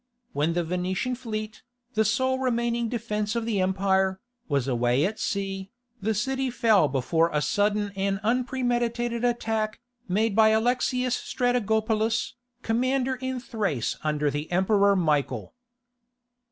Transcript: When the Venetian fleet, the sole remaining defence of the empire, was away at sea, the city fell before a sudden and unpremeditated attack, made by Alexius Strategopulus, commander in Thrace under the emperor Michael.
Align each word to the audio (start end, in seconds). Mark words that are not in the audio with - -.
When 0.33 0.53
the 0.53 0.63
Venetian 0.63 1.13
fleet, 1.13 1.61
the 1.93 2.03
sole 2.03 2.39
remaining 2.39 2.89
defence 2.89 3.35
of 3.35 3.45
the 3.45 3.61
empire, 3.61 4.19
was 4.47 4.67
away 4.67 5.05
at 5.05 5.19
sea, 5.19 5.69
the 6.01 6.15
city 6.15 6.49
fell 6.49 6.87
before 6.87 7.29
a 7.31 7.39
sudden 7.39 7.91
and 7.95 8.19
unpremeditated 8.23 9.23
attack, 9.23 9.79
made 10.07 10.35
by 10.35 10.49
Alexius 10.49 11.15
Strategopulus, 11.15 12.33
commander 12.63 13.13
in 13.17 13.39
Thrace 13.39 13.95
under 14.03 14.31
the 14.31 14.51
emperor 14.51 14.95
Michael. 14.95 15.53